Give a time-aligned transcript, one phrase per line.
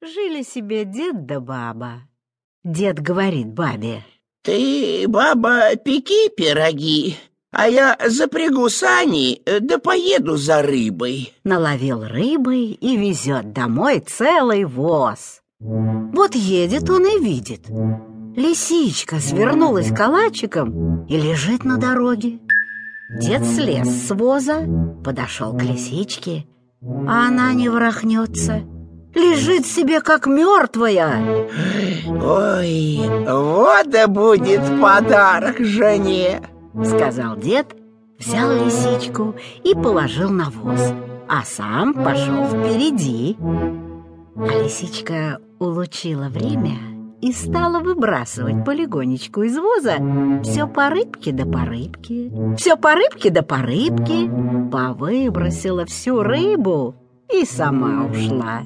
[0.00, 2.02] Жили себе дед да баба.
[2.64, 4.04] Дед говорит бабе.
[4.44, 7.16] Ты, баба, пеки пироги,
[7.50, 11.34] а я запрягу сани, да поеду за рыбой.
[11.42, 15.42] Наловил рыбы и везет домой целый воз.
[15.58, 17.66] Вот едет он и видит.
[18.36, 22.38] Лисичка свернулась калачиком и лежит на дороге.
[23.20, 24.64] Дед слез с воза,
[25.04, 26.46] подошел к лисичке,
[26.80, 28.62] а она не ворохнется.
[29.18, 31.48] Лежит себе, как мертвая.
[32.06, 36.40] Ой, вот да будет подарок жене,
[36.84, 37.74] Сказал дед,
[38.18, 40.92] взял лисичку и положил на воз,
[41.28, 43.36] а сам пошел впереди.
[44.36, 46.78] А лисичка улучила время
[47.20, 49.96] и стала выбрасывать полигонечку из воза
[50.44, 54.30] все по рыбке да по рыбке, все по рыбке да по рыбке,
[54.70, 56.94] повыбросила всю рыбу
[57.32, 58.62] и сама ушла.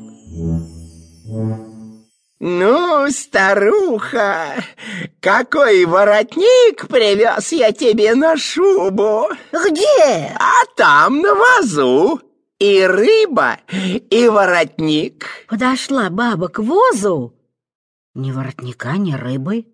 [2.45, 4.65] Ну, старуха,
[5.21, 9.29] какой воротник привез я тебе на шубу.
[9.53, 10.37] Где?
[10.39, 12.21] А там на вазу
[12.59, 15.27] и рыба, и воротник.
[15.49, 17.35] Подошла баба к возу,
[18.15, 19.67] ни воротника, ни рыбы,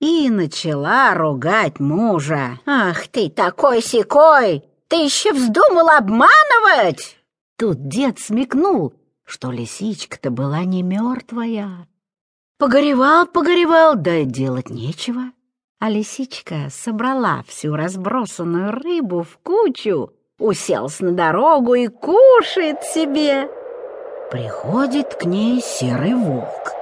[0.00, 2.60] и начала ругать мужа.
[2.66, 4.64] «Ах ты такой секой!
[4.88, 7.16] Ты еще вздумал обманывать!»
[7.56, 11.88] Тут дед смекнул, что лисичка-то была не мертвая.
[12.58, 15.32] Погоревал, погоревал, да делать нечего.
[15.80, 23.48] А лисичка собрала всю разбросанную рыбу в кучу, уселась на дорогу и кушает себе.
[24.30, 26.72] Приходит к ней серый волк.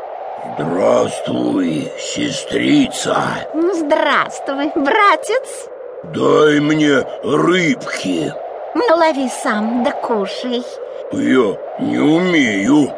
[0.55, 3.17] Здравствуй, сестрица.
[3.55, 5.69] Здравствуй, братец.
[6.15, 8.33] Дай мне рыбки.
[8.75, 10.65] Ну, лови сам, да кушай.
[11.13, 12.91] Я не умею.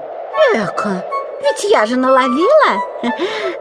[0.55, 1.05] Эка,
[1.43, 2.73] ведь я же наловила.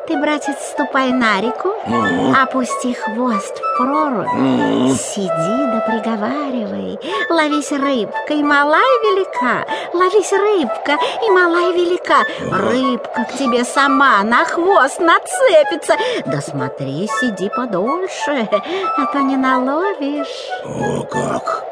[0.08, 5.28] Ты, братец, ступай на реку, Ну, опусти хвост в прорубь, ну, сиди
[5.72, 7.00] да приговаривай.
[7.29, 12.23] Ловись рыбка и мала и велика, ловись рыбка и мала и велика.
[12.41, 15.96] Рыбка к тебе сама на хвост нацепится.
[16.25, 18.47] Да смотри, сиди подольше,
[18.97, 20.50] а то не наловишь.
[20.66, 21.66] о как.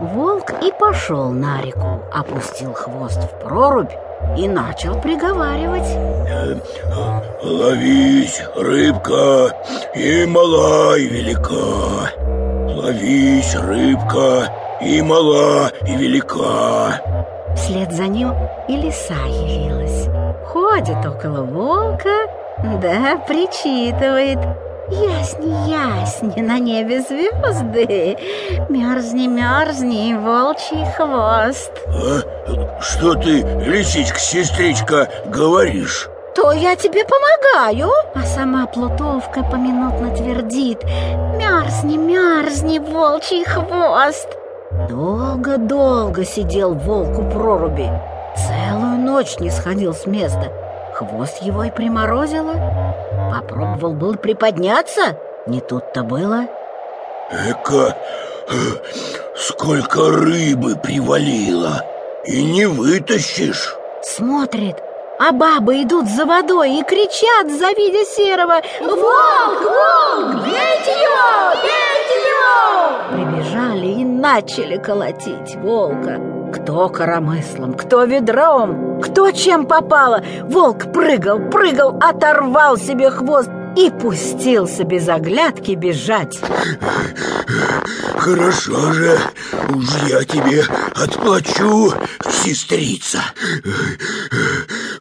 [0.00, 3.92] Волк и пошел на реку, опустил хвост в прорубь
[4.36, 5.88] и начал приговаривать.
[7.42, 9.56] Ловись, рыбка,
[9.94, 12.10] и мала, и велика.
[12.68, 17.00] Ловись, рыбка, и мала, и велика.
[17.56, 18.34] Вслед за ним
[18.68, 20.08] и лиса явилась.
[20.46, 22.26] Ходит около волка,
[22.80, 24.38] да причитывает.
[24.88, 28.16] Ясни, ясни, на небе звезды,
[28.68, 31.72] мерзни, мерзни, волчий хвост.
[31.88, 32.80] А?
[32.80, 36.08] Что ты, лисичка-сестричка, говоришь?
[36.36, 40.84] То я тебе помогаю, а сама плутовка поминутно твердит.
[40.84, 44.28] Мерзни, мерзни, волчий хвост.
[44.88, 47.90] Долго-долго сидел волк у проруби.
[48.36, 50.52] Целую ночь не сходил с места.
[50.96, 52.54] Хвост его и приморозило.
[53.30, 56.46] Попробовал был приподняться, не тут-то было.
[57.30, 57.94] Эка,
[58.48, 58.54] э,
[59.36, 61.84] сколько рыбы привалило,
[62.24, 63.76] и не вытащишь.
[64.02, 64.76] Смотрит,
[65.18, 69.60] а бабы идут за водой и кричат, завидя серого «Волк!
[69.64, 70.44] Волк!
[70.44, 71.52] Бейте его!
[71.60, 76.25] Бейте его!» Прибежали и начали колотить волка.
[76.52, 80.22] Кто коромыслом, кто ведром, кто чем попало.
[80.44, 86.40] Волк прыгал, прыгал, оторвал себе хвост и пустился без оглядки бежать.
[88.16, 89.18] Хорошо же,
[89.74, 90.64] уж я тебе
[90.94, 91.92] отплачу,
[92.28, 93.20] сестрица.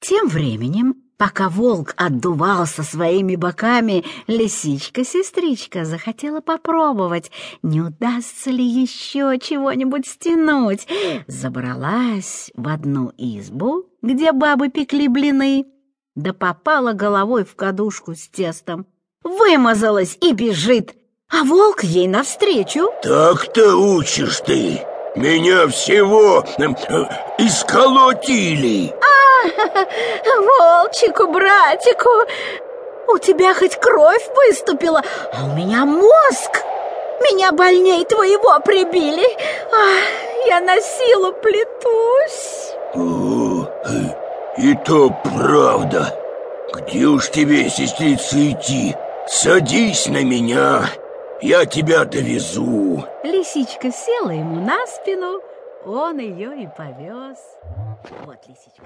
[0.01, 7.31] Тем временем, пока волк отдувался своими боками, лисичка-сестричка захотела попробовать,
[7.63, 10.87] не удастся ли еще чего-нибудь стянуть.
[11.25, 15.65] Забралась в одну избу, где бабы пекли блины,
[16.13, 18.85] да попала головой в кадушку с тестом.
[19.23, 20.93] Вымазалась и бежит,
[21.31, 22.91] а волк ей навстречу.
[23.01, 24.79] Так-то учишь ты.
[25.15, 27.05] Меня всего э, э,
[27.39, 28.93] исколотили.
[30.59, 32.09] Волчику, братику,
[33.07, 35.01] у тебя хоть кровь выступила,
[35.33, 36.63] а у меня мозг.
[37.21, 39.25] Меня больней твоего прибили.
[39.71, 42.73] Ах, я на силу плетусь.
[42.93, 46.13] О, э, и то правда.
[46.73, 48.95] Где уж тебе, сестрица, идти?
[49.27, 50.89] Садись на меня,
[51.41, 53.03] я тебя довезу.
[53.23, 55.41] Лисичка села ему на спину,
[55.85, 57.37] он ее и повез.
[58.25, 58.85] Вот лисичка.